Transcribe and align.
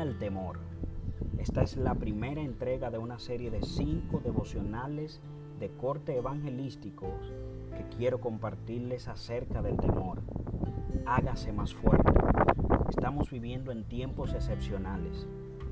al 0.00 0.16
temor. 0.18 0.58
Esta 1.38 1.62
es 1.62 1.76
la 1.76 1.94
primera 1.94 2.40
entrega 2.40 2.90
de 2.90 2.96
una 2.96 3.18
serie 3.18 3.50
de 3.50 3.62
cinco 3.62 4.20
devocionales 4.24 5.20
de 5.58 5.68
corte 5.70 6.16
evangelístico 6.16 7.06
que 7.76 7.84
quiero 7.96 8.18
compartirles 8.18 9.08
acerca 9.08 9.60
del 9.60 9.76
temor. 9.76 10.22
Hágase 11.04 11.52
más 11.52 11.74
fuerte. 11.74 12.12
Estamos 12.88 13.30
viviendo 13.30 13.72
en 13.72 13.84
tiempos 13.84 14.32
excepcionales. 14.32 15.26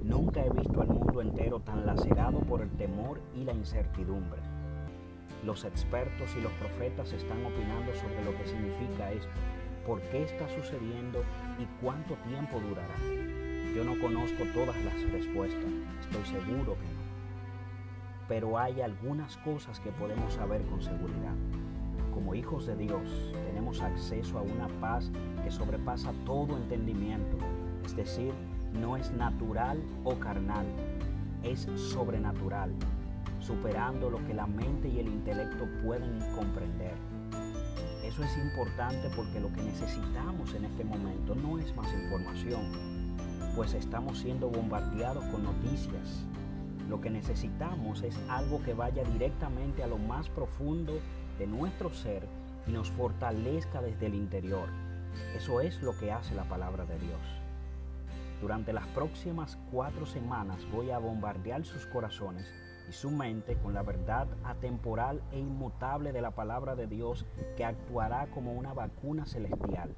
Nunca 0.04 0.44
he 0.44 0.50
visto 0.50 0.82
al 0.82 0.88
mundo 0.88 1.22
entero 1.22 1.60
tan 1.60 1.86
lacerado 1.86 2.40
por 2.40 2.60
el 2.60 2.70
temor 2.70 3.20
y 3.34 3.44
la 3.44 3.54
incertidumbre. 3.54 4.42
Los 5.42 5.64
expertos 5.64 6.36
y 6.36 6.42
los 6.42 6.52
profetas 6.52 7.12
están 7.12 7.44
opinando 7.46 7.94
sobre 7.94 8.24
lo 8.24 8.36
que 8.36 8.46
significa 8.46 9.10
esto, 9.10 9.28
por 9.86 10.02
qué 10.10 10.24
está 10.24 10.46
sucediendo 10.50 11.22
y 11.58 11.64
cuánto 11.82 12.14
tiempo 12.28 12.60
durará. 12.60 13.47
Yo 13.78 13.84
no 13.84 13.96
conozco 14.00 14.42
todas 14.54 14.74
las 14.84 15.00
respuestas, 15.12 15.70
estoy 16.00 16.24
seguro 16.24 16.74
que 16.74 16.82
no. 16.82 18.26
Pero 18.26 18.58
hay 18.58 18.80
algunas 18.80 19.36
cosas 19.36 19.78
que 19.78 19.92
podemos 19.92 20.32
saber 20.32 20.62
con 20.62 20.82
seguridad. 20.82 21.36
Como 22.12 22.34
hijos 22.34 22.66
de 22.66 22.74
Dios 22.74 23.32
tenemos 23.46 23.80
acceso 23.80 24.36
a 24.36 24.42
una 24.42 24.66
paz 24.80 25.12
que 25.44 25.52
sobrepasa 25.52 26.12
todo 26.26 26.56
entendimiento, 26.56 27.38
es 27.84 27.94
decir, 27.94 28.32
no 28.72 28.96
es 28.96 29.12
natural 29.12 29.80
o 30.02 30.18
carnal, 30.18 30.66
es 31.44 31.68
sobrenatural, 31.76 32.72
superando 33.38 34.10
lo 34.10 34.18
que 34.26 34.34
la 34.34 34.48
mente 34.48 34.88
y 34.88 34.98
el 34.98 35.06
intelecto 35.06 35.68
pueden 35.84 36.18
comprender. 36.34 36.94
Eso 38.02 38.24
es 38.24 38.38
importante 38.38 39.08
porque 39.14 39.38
lo 39.38 39.52
que 39.52 39.62
necesitamos 39.62 40.52
en 40.54 40.64
este 40.64 40.82
momento 40.82 41.36
no 41.36 41.60
es 41.60 41.76
más 41.76 41.92
información, 41.92 42.97
pues 43.58 43.74
estamos 43.74 44.20
siendo 44.20 44.48
bombardeados 44.48 45.24
con 45.24 45.42
noticias. 45.42 46.24
Lo 46.88 47.00
que 47.00 47.10
necesitamos 47.10 48.02
es 48.02 48.16
algo 48.28 48.62
que 48.62 48.72
vaya 48.72 49.02
directamente 49.02 49.82
a 49.82 49.88
lo 49.88 49.98
más 49.98 50.28
profundo 50.28 51.00
de 51.40 51.48
nuestro 51.48 51.92
ser 51.92 52.28
y 52.68 52.70
nos 52.70 52.92
fortalezca 52.92 53.82
desde 53.82 54.06
el 54.06 54.14
interior. 54.14 54.68
Eso 55.36 55.60
es 55.60 55.82
lo 55.82 55.90
que 55.98 56.12
hace 56.12 56.36
la 56.36 56.44
palabra 56.44 56.84
de 56.84 57.00
Dios. 57.00 57.20
Durante 58.40 58.72
las 58.72 58.86
próximas 58.86 59.58
cuatro 59.72 60.06
semanas 60.06 60.64
voy 60.70 60.92
a 60.92 61.00
bombardear 61.00 61.64
sus 61.64 61.84
corazones 61.86 62.46
y 62.88 62.92
su 62.92 63.10
mente 63.10 63.56
con 63.56 63.74
la 63.74 63.82
verdad 63.82 64.28
atemporal 64.44 65.20
e 65.32 65.40
inmutable 65.40 66.12
de 66.12 66.22
la 66.22 66.30
palabra 66.30 66.76
de 66.76 66.86
Dios 66.86 67.26
que 67.56 67.64
actuará 67.64 68.28
como 68.28 68.52
una 68.52 68.72
vacuna 68.72 69.26
celestial, 69.26 69.96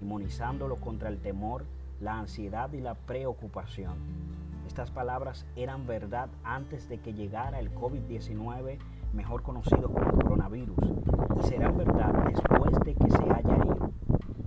inmunizándolo 0.00 0.76
contra 0.76 1.08
el 1.08 1.20
temor, 1.20 1.66
la 2.00 2.18
ansiedad 2.18 2.72
y 2.72 2.80
la 2.80 2.94
preocupación. 2.94 3.98
Estas 4.66 4.90
palabras 4.90 5.46
eran 5.56 5.86
verdad 5.86 6.30
antes 6.44 6.88
de 6.88 6.98
que 6.98 7.12
llegara 7.12 7.60
el 7.60 7.74
COVID-19, 7.74 8.78
mejor 9.12 9.42
conocido 9.42 9.92
como 9.92 10.10
coronavirus, 10.12 10.78
y 11.38 11.42
serán 11.46 11.76
verdad 11.76 12.12
después 12.26 12.78
de 12.84 12.94
que 12.94 13.10
se 13.10 13.30
haya 13.30 13.56
ido. 13.56 13.90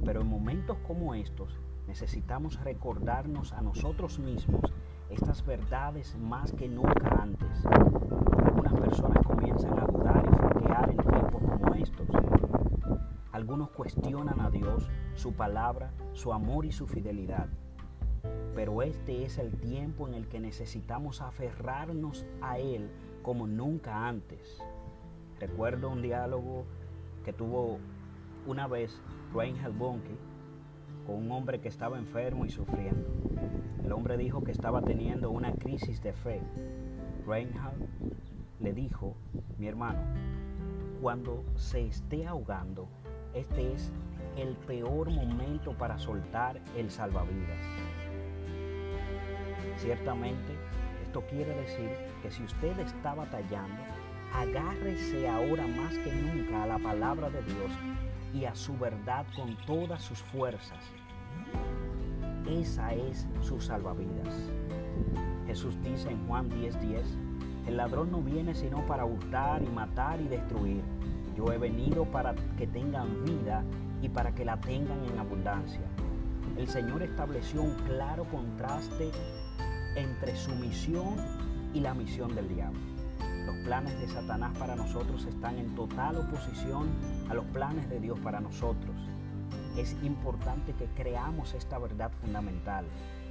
Pero 0.03 0.21
en 0.21 0.27
momentos 0.27 0.77
como 0.87 1.13
estos, 1.13 1.59
necesitamos 1.87 2.59
recordarnos 2.63 3.53
a 3.53 3.61
nosotros 3.61 4.17
mismos 4.19 4.73
estas 5.09 5.45
verdades 5.45 6.17
más 6.17 6.51
que 6.53 6.67
nunca 6.67 7.21
antes. 7.21 7.65
Algunas 7.65 8.73
personas 8.73 9.23
comienzan 9.27 9.77
a 9.77 9.85
dudar 9.85 10.25
y 10.25 10.35
floquear 10.35 10.89
en 10.89 10.97
tiempos 10.97 11.43
como 11.43 11.75
estos. 11.75 12.22
Algunos 13.43 13.71
cuestionan 13.71 14.39
a 14.39 14.49
Dios, 14.49 14.89
su 15.15 15.33
palabra, 15.33 15.91
su 16.13 16.31
amor 16.31 16.65
y 16.65 16.71
su 16.71 16.87
fidelidad. 16.87 17.49
Pero 18.55 18.81
este 18.81 19.25
es 19.25 19.37
el 19.37 19.51
tiempo 19.59 20.07
en 20.07 20.13
el 20.13 20.29
que 20.29 20.39
necesitamos 20.39 21.19
aferrarnos 21.19 22.25
a 22.41 22.57
Él 22.57 22.89
como 23.21 23.45
nunca 23.45 24.07
antes. 24.07 24.63
Recuerdo 25.41 25.89
un 25.89 26.01
diálogo 26.01 26.63
que 27.25 27.33
tuvo 27.33 27.79
una 28.47 28.65
vez 28.67 29.01
Reinhard 29.33 29.77
Bonnke 29.77 30.15
con 31.05 31.15
un 31.17 31.29
hombre 31.33 31.59
que 31.59 31.67
estaba 31.67 31.97
enfermo 31.97 32.45
y 32.45 32.49
sufriendo. 32.49 33.09
El 33.83 33.91
hombre 33.91 34.15
dijo 34.15 34.41
que 34.41 34.53
estaba 34.53 34.81
teniendo 34.81 35.31
una 35.31 35.51
crisis 35.51 36.01
de 36.01 36.13
fe. 36.13 36.39
Reinhard 37.27 37.75
le 38.61 38.71
dijo, 38.71 39.17
mi 39.57 39.67
hermano, 39.67 39.99
cuando 41.01 41.43
se 41.55 41.85
esté 41.85 42.25
ahogando, 42.25 42.87
este 43.33 43.73
es 43.73 43.91
el 44.37 44.55
peor 44.67 45.09
momento 45.09 45.73
para 45.73 45.97
soltar 45.97 46.59
el 46.77 46.89
salvavidas. 46.89 47.59
Ciertamente, 49.77 50.53
esto 51.03 51.21
quiere 51.29 51.55
decir 51.55 51.89
que 52.21 52.31
si 52.31 52.43
usted 52.43 52.77
está 52.79 53.13
batallando, 53.13 53.81
agárrese 54.33 55.27
ahora 55.27 55.67
más 55.67 55.97
que 55.99 56.11
nunca 56.11 56.63
a 56.63 56.67
la 56.67 56.79
palabra 56.79 57.29
de 57.29 57.41
Dios 57.43 57.71
y 58.33 58.45
a 58.45 58.55
su 58.55 58.77
verdad 58.77 59.25
con 59.35 59.55
todas 59.65 60.01
sus 60.01 60.19
fuerzas. 60.19 60.79
Esa 62.49 62.93
es 62.93 63.27
su 63.41 63.61
salvavidas. 63.61 64.51
Jesús 65.47 65.75
dice 65.83 66.09
en 66.09 66.27
Juan 66.27 66.49
10:10, 66.49 67.03
el 67.67 67.77
ladrón 67.77 68.11
no 68.11 68.21
viene 68.21 68.53
sino 68.53 68.85
para 68.85 69.05
hurtar 69.05 69.61
y 69.61 69.67
matar 69.67 70.19
y 70.19 70.27
destruir. 70.27 70.83
Yo 71.35 71.51
he 71.51 71.57
venido 71.57 72.05
para 72.05 72.35
que 72.57 72.67
tengan 72.67 73.23
vida 73.25 73.63
y 74.01 74.09
para 74.09 74.35
que 74.35 74.45
la 74.45 74.59
tengan 74.59 75.03
en 75.05 75.17
abundancia. 75.17 75.81
El 76.57 76.67
Señor 76.67 77.01
estableció 77.01 77.63
un 77.63 77.73
claro 77.87 78.25
contraste 78.25 79.11
entre 79.95 80.35
su 80.35 80.53
misión 80.55 81.15
y 81.73 81.79
la 81.79 81.93
misión 81.93 82.35
del 82.35 82.47
diablo. 82.47 82.79
Los 83.45 83.55
planes 83.65 83.99
de 83.99 84.07
Satanás 84.07 84.55
para 84.57 84.75
nosotros 84.75 85.25
están 85.25 85.57
en 85.57 85.73
total 85.75 86.17
oposición 86.17 86.87
a 87.29 87.33
los 87.33 87.45
planes 87.45 87.89
de 87.89 87.99
Dios 87.99 88.19
para 88.19 88.39
nosotros. 88.39 88.95
Es 89.77 89.95
importante 90.03 90.73
que 90.73 90.85
creamos 90.95 91.53
esta 91.53 91.79
verdad 91.79 92.11
fundamental. 92.21 92.85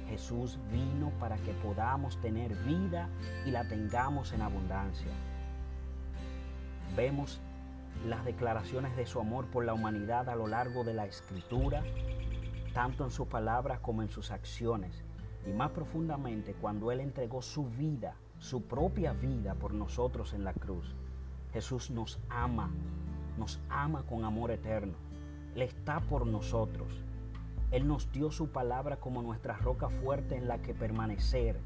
Jesús 0.09 0.59
vino 0.71 1.11
para 1.19 1.37
que 1.37 1.53
podamos 1.53 2.19
tener 2.19 2.53
vida 2.65 3.07
y 3.45 3.51
la 3.51 3.67
tengamos 3.67 4.33
en 4.33 4.41
abundancia. 4.41 5.11
Vemos 6.95 7.39
las 8.05 8.25
declaraciones 8.25 8.95
de 8.95 9.05
su 9.05 9.19
amor 9.19 9.45
por 9.47 9.65
la 9.65 9.73
humanidad 9.73 10.29
a 10.29 10.35
lo 10.35 10.47
largo 10.47 10.83
de 10.83 10.93
la 10.93 11.05
escritura, 11.05 11.83
tanto 12.73 13.03
en 13.03 13.11
sus 13.11 13.27
palabras 13.27 13.79
como 13.79 14.01
en 14.01 14.09
sus 14.09 14.31
acciones, 14.31 15.03
y 15.45 15.51
más 15.51 15.71
profundamente 15.71 16.53
cuando 16.53 16.91
Él 16.91 16.99
entregó 16.99 17.41
su 17.41 17.65
vida 17.65 18.15
su 18.43 18.61
propia 18.63 19.13
vida 19.13 19.55
por 19.55 19.73
nosotros 19.73 20.33
en 20.33 20.43
la 20.43 20.53
cruz. 20.53 20.93
Jesús 21.53 21.91
nos 21.91 22.19
ama, 22.29 22.69
nos 23.37 23.61
ama 23.69 24.03
con 24.03 24.25
amor 24.25 24.51
eterno. 24.51 24.95
Él 25.55 25.61
está 25.61 26.01
por 26.01 26.27
nosotros. 26.27 27.01
Él 27.71 27.87
nos 27.87 28.11
dio 28.11 28.31
su 28.31 28.49
palabra 28.49 28.97
como 28.97 29.21
nuestra 29.21 29.55
roca 29.55 29.87
fuerte 29.87 30.35
en 30.35 30.49
la 30.49 30.57
que 30.57 30.73
permanecer, 30.73 31.57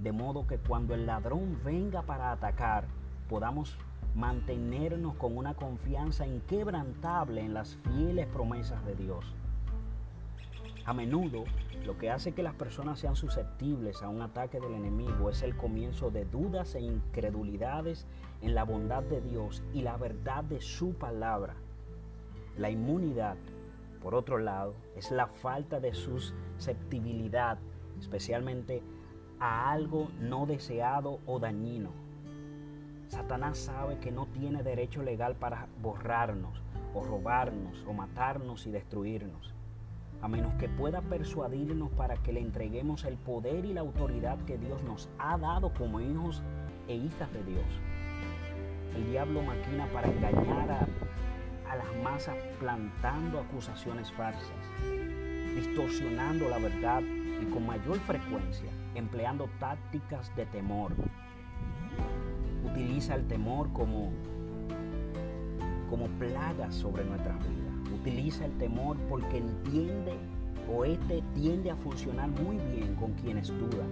de 0.00 0.10
modo 0.10 0.48
que 0.48 0.58
cuando 0.58 0.92
el 0.92 1.06
ladrón 1.06 1.56
venga 1.64 2.02
para 2.02 2.32
atacar, 2.32 2.86
podamos 3.28 3.78
mantenernos 4.16 5.14
con 5.16 5.36
una 5.36 5.52
confianza 5.52 6.26
inquebrantable 6.26 7.42
en 7.42 7.52
las 7.52 7.76
fieles 7.76 8.26
promesas 8.26 8.84
de 8.86 8.96
Dios. 8.96 9.34
A 10.86 10.94
menudo 10.94 11.44
lo 11.84 11.98
que 11.98 12.10
hace 12.10 12.32
que 12.32 12.42
las 12.42 12.54
personas 12.54 12.98
sean 12.98 13.14
susceptibles 13.14 14.02
a 14.02 14.08
un 14.08 14.22
ataque 14.22 14.58
del 14.58 14.72
enemigo 14.72 15.28
es 15.28 15.42
el 15.42 15.54
comienzo 15.54 16.10
de 16.10 16.24
dudas 16.24 16.74
e 16.74 16.80
incredulidades 16.80 18.06
en 18.40 18.54
la 18.54 18.64
bondad 18.64 19.02
de 19.02 19.20
Dios 19.20 19.62
y 19.74 19.82
la 19.82 19.98
verdad 19.98 20.44
de 20.44 20.62
su 20.62 20.94
palabra. 20.94 21.54
La 22.56 22.70
inmunidad, 22.70 23.36
por 24.00 24.14
otro 24.14 24.38
lado, 24.38 24.74
es 24.96 25.10
la 25.10 25.26
falta 25.26 25.78
de 25.78 25.92
susceptibilidad, 25.92 27.58
especialmente 27.98 28.82
a 29.40 29.70
algo 29.70 30.08
no 30.20 30.46
deseado 30.46 31.20
o 31.26 31.38
dañino. 31.38 32.05
Satanás 33.08 33.58
sabe 33.58 33.98
que 33.98 34.10
no 34.10 34.26
tiene 34.26 34.62
derecho 34.62 35.02
legal 35.02 35.34
para 35.36 35.66
borrarnos 35.80 36.62
o 36.94 37.04
robarnos 37.04 37.84
o 37.86 37.92
matarnos 37.92 38.66
y 38.66 38.70
destruirnos 38.70 39.56
a 40.22 40.28
menos 40.28 40.54
que 40.54 40.68
pueda 40.68 41.00
persuadirnos 41.02 41.90
para 41.90 42.16
que 42.16 42.32
le 42.32 42.40
entreguemos 42.40 43.04
el 43.04 43.16
poder 43.16 43.64
y 43.64 43.72
la 43.72 43.82
autoridad 43.82 44.38
que 44.44 44.58
Dios 44.58 44.82
nos 44.84 45.08
ha 45.18 45.36
dado 45.38 45.72
como 45.74 46.00
hijos 46.00 46.42
e 46.88 46.94
hijas 46.94 47.32
de 47.32 47.44
Dios. 47.44 47.66
El 48.94 49.06
diablo 49.10 49.42
maquina 49.42 49.86
para 49.92 50.08
engañar 50.08 50.70
a, 50.70 51.76
las 51.76 52.02
masas 52.02 52.36
plantando 52.58 53.38
acusaciones 53.38 54.10
falsas, 54.12 54.42
distorsionando 55.54 56.48
la 56.48 56.58
verdad 56.58 57.02
y 57.02 57.44
con 57.52 57.66
mayor 57.66 57.98
frecuencia 58.00 58.70
empleando 58.94 59.50
tácticas 59.60 60.34
de 60.36 60.46
temor. 60.46 60.92
Utiliza 62.76 63.14
el 63.14 63.26
temor 63.26 63.72
como, 63.72 64.10
como 65.90 66.06
plaga 66.18 66.70
sobre 66.70 67.04
nuestras 67.04 67.38
vidas 67.38 67.66
utiliza 68.06 68.44
el 68.44 68.52
temor 68.52 68.96
porque 69.08 69.38
entiende 69.38 70.16
o 70.72 70.84
este 70.84 71.22
tiende 71.34 71.72
a 71.72 71.76
funcionar 71.76 72.28
muy 72.28 72.56
bien 72.56 72.94
con 72.94 73.12
quienes 73.14 73.48
dudan. 73.48 73.88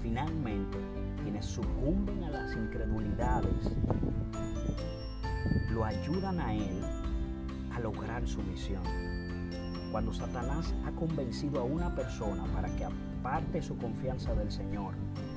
Finalmente, 0.00 0.78
quienes 1.24 1.44
sucumben 1.44 2.22
a 2.22 2.30
las 2.30 2.56
incredulidades 2.56 3.76
lo 5.70 5.84
ayudan 5.84 6.38
a 6.38 6.54
él 6.54 6.82
a 7.72 7.80
lograr 7.80 8.26
su 8.28 8.42
misión. 8.42 8.82
Cuando 9.90 10.12
Satanás 10.12 10.72
ha 10.84 10.92
convencido 10.92 11.60
a 11.60 11.64
una 11.64 11.94
persona 11.96 12.44
para 12.54 12.68
que 12.76 12.84
aparte 12.84 13.60
su 13.60 13.76
confianza 13.76 14.34
del 14.34 14.52
Señor, 14.52 14.94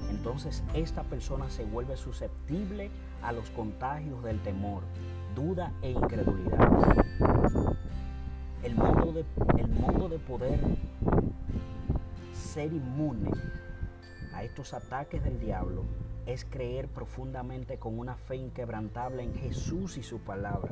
entonces 0.09 0.63
esta 0.73 1.03
persona 1.03 1.49
se 1.49 1.65
vuelve 1.65 1.97
susceptible 1.97 2.89
a 3.21 3.31
los 3.31 3.49
contagios 3.51 4.23
del 4.23 4.39
temor, 4.39 4.83
duda 5.35 5.71
e 5.81 5.91
incredulidad. 5.91 6.95
El 8.63 8.75
modo 8.75 9.13
de, 9.13 9.23
de 10.09 10.19
poder 10.19 10.59
ser 12.33 12.73
inmune 12.73 13.31
a 14.33 14.43
estos 14.43 14.73
ataques 14.73 15.23
del 15.23 15.39
diablo 15.39 15.83
es 16.25 16.45
creer 16.45 16.87
profundamente 16.87 17.77
con 17.77 17.97
una 17.97 18.15
fe 18.15 18.35
inquebrantable 18.35 19.23
en 19.23 19.33
Jesús 19.35 19.97
y 19.97 20.03
su 20.03 20.19
palabra. 20.19 20.71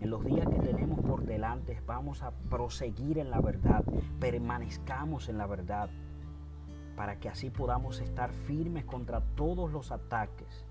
En 0.00 0.10
los 0.10 0.24
días 0.24 0.46
que 0.48 0.58
tenemos 0.58 1.00
por 1.00 1.24
delante 1.24 1.80
vamos 1.86 2.22
a 2.22 2.32
proseguir 2.50 3.18
en 3.18 3.30
la 3.30 3.40
verdad, 3.40 3.84
permanezcamos 4.20 5.28
en 5.28 5.38
la 5.38 5.46
verdad, 5.46 5.90
para 6.98 7.20
que 7.20 7.28
así 7.28 7.48
podamos 7.48 8.00
estar 8.00 8.32
firmes 8.32 8.84
contra 8.84 9.20
todos 9.36 9.70
los 9.70 9.92
ataques, 9.92 10.66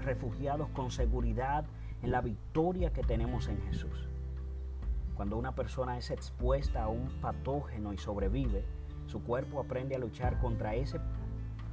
refugiados 0.00 0.68
con 0.70 0.90
seguridad 0.90 1.64
en 2.02 2.10
la 2.10 2.20
victoria 2.20 2.92
que 2.92 3.04
tenemos 3.04 3.46
en 3.46 3.62
Jesús. 3.62 4.08
Cuando 5.14 5.36
una 5.36 5.54
persona 5.54 5.96
es 5.96 6.10
expuesta 6.10 6.82
a 6.82 6.88
un 6.88 7.08
patógeno 7.20 7.92
y 7.92 7.98
sobrevive, 7.98 8.64
su 9.06 9.22
cuerpo 9.22 9.60
aprende 9.60 9.94
a 9.94 10.00
luchar 10.00 10.40
contra 10.40 10.74
ese 10.74 10.98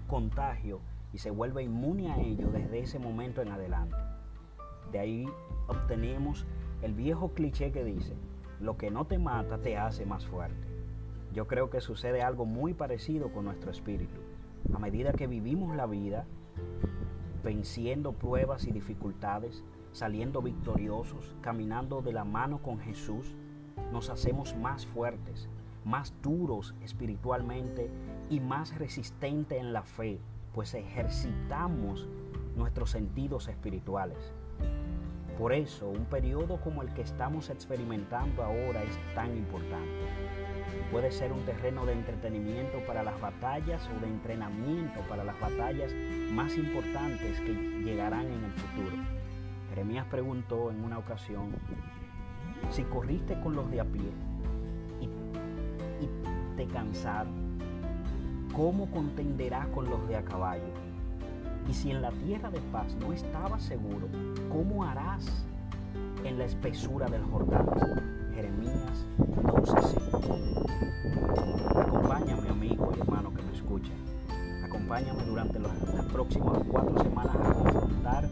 contagio 0.07 0.79
y 1.11 1.17
se 1.17 1.31
vuelve 1.31 1.63
inmune 1.63 2.11
a 2.11 2.19
ello 2.19 2.51
desde 2.51 2.81
ese 2.81 2.99
momento 2.99 3.41
en 3.41 3.49
adelante. 3.49 3.97
De 4.91 4.99
ahí 4.99 5.25
obtenemos 5.67 6.45
el 6.83 6.93
viejo 6.93 7.33
cliché 7.33 7.71
que 7.71 7.83
dice, 7.83 8.13
lo 8.59 8.77
que 8.77 8.91
no 8.91 9.07
te 9.07 9.17
mata 9.17 9.57
te 9.57 9.75
hace 9.75 10.05
más 10.05 10.27
fuerte. 10.27 10.68
Yo 11.33 11.47
creo 11.47 11.69
que 11.69 11.81
sucede 11.81 12.21
algo 12.21 12.45
muy 12.45 12.73
parecido 12.73 13.31
con 13.31 13.45
nuestro 13.45 13.71
espíritu. 13.71 14.19
A 14.73 14.79
medida 14.79 15.13
que 15.13 15.27
vivimos 15.27 15.75
la 15.75 15.85
vida, 15.85 16.25
venciendo 17.43 18.13
pruebas 18.13 18.65
y 18.65 18.71
dificultades, 18.71 19.63
saliendo 19.91 20.41
victoriosos, 20.41 21.35
caminando 21.41 22.01
de 22.01 22.13
la 22.13 22.23
mano 22.23 22.61
con 22.61 22.79
Jesús, 22.79 23.35
nos 23.91 24.09
hacemos 24.09 24.55
más 24.55 24.85
fuertes, 24.85 25.47
más 25.85 26.13
duros 26.21 26.75
espiritualmente 26.81 27.89
y 28.29 28.39
más 28.39 28.77
resistentes 28.77 29.59
en 29.59 29.73
la 29.73 29.83
fe, 29.83 30.19
pues 30.53 30.73
ejercitamos 30.73 32.07
nuestros 32.55 32.91
sentidos 32.91 33.47
espirituales. 33.47 34.33
Por 35.39 35.53
eso, 35.53 35.87
un 35.87 36.03
periodo 36.03 36.59
como 36.59 36.81
el 36.81 36.93
que 36.93 37.01
estamos 37.01 37.49
experimentando 37.49 38.43
ahora 38.43 38.83
es 38.83 38.99
tan 39.15 39.37
importante. 39.37 40.05
Puede 40.91 41.13
ser 41.13 41.31
un 41.31 41.45
terreno 41.45 41.85
de 41.85 41.93
entretenimiento 41.93 42.79
para 42.85 43.03
las 43.03 43.19
batallas 43.21 43.89
o 43.95 44.01
de 44.01 44.07
entrenamiento 44.07 44.99
para 45.07 45.23
las 45.23 45.39
batallas 45.39 45.93
más 46.33 46.57
importantes 46.57 47.39
que 47.39 47.53
llegarán 47.53 48.25
en 48.25 48.43
el 48.43 48.51
futuro. 48.51 48.97
Jeremías 49.69 50.05
preguntó 50.11 50.71
en 50.71 50.83
una 50.83 50.97
ocasión, 50.97 51.55
si 52.69 52.83
corriste 52.83 53.39
con 53.39 53.55
los 53.55 53.71
de 53.71 53.79
a 53.79 53.85
pie 53.85 54.11
y, 54.99 55.07
te 56.57 56.65
cansaron, 56.67 57.57
¿cómo 58.53 58.91
contenderás 58.91 59.67
con 59.67 59.89
los 59.89 60.05
de 60.09 60.17
a 60.17 60.21
caballo? 60.21 60.73
Y 61.69 61.73
si 61.73 61.91
en 61.91 62.01
la 62.01 62.09
tierra 62.09 62.49
de 62.49 62.59
paz 62.71 62.95
no 62.99 63.13
estabas 63.13 63.61
seguro, 63.61 64.07
¿cómo 64.49 64.83
harás 64.83 65.45
en 66.23 66.39
la 66.39 66.45
espesura 66.45 67.07
del 67.07 67.21
Jordán? 67.25 67.67
Jeremías 68.33 69.05
12:5. 69.43 70.65
Acompáñame, 71.75 72.49
amigo 72.49 72.91
y 72.97 72.99
hermano 72.99 73.31
que 73.35 73.43
me 73.43 73.53
escucha. 73.53 73.91
Acompáñame 74.65 75.23
durante 75.25 75.59
las 75.59 75.71
próximas 76.11 76.57
cuatro 76.71 77.03
semanas 77.03 77.35
a 77.35 77.53
confrontar 77.53 78.27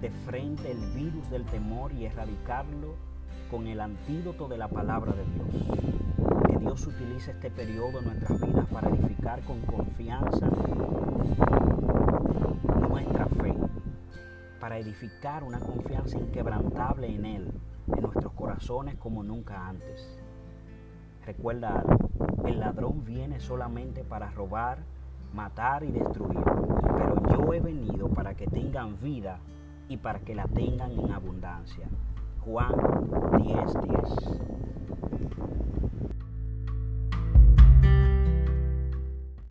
de 0.00 0.10
frente 0.24 0.70
el 0.70 0.78
virus 0.94 1.28
del 1.30 1.44
temor 1.46 1.92
y 1.94 2.04
erradicarlo 2.04 2.94
con 3.50 3.66
el 3.66 3.80
antídoto 3.80 4.46
de 4.46 4.58
la 4.58 4.68
palabra 4.68 5.14
de 5.14 5.24
Dios. 5.24 5.48
Que 6.46 6.58
Dios 6.58 6.86
utilice 6.86 7.32
este 7.32 7.50
periodo 7.50 7.98
en 7.98 8.04
nuestras 8.04 8.40
vidas 8.40 8.66
para 8.66 8.88
edificar 8.88 9.42
con 9.42 9.60
confianza 9.62 10.48
edificar 14.78 15.44
una 15.44 15.58
confianza 15.58 16.18
inquebrantable 16.18 17.08
en 17.14 17.24
Él, 17.24 17.52
en 17.94 18.02
nuestros 18.02 18.32
corazones 18.32 18.96
como 18.96 19.22
nunca 19.22 19.68
antes. 19.68 20.18
Recuerda 21.24 21.82
el 22.44 22.60
ladrón 22.60 23.04
viene 23.04 23.40
solamente 23.40 24.04
para 24.04 24.30
robar, 24.30 24.78
matar 25.34 25.82
y 25.82 25.90
destruir, 25.90 26.38
pero 26.96 27.20
yo 27.30 27.52
he 27.52 27.60
venido 27.60 28.08
para 28.08 28.34
que 28.34 28.46
tengan 28.46 29.00
vida 29.00 29.38
y 29.88 29.96
para 29.96 30.20
que 30.20 30.34
la 30.34 30.46
tengan 30.46 30.92
en 30.92 31.10
abundancia. 31.10 31.88
Juan 32.44 32.74
10:10. 33.32 33.82
10. 33.82 34.56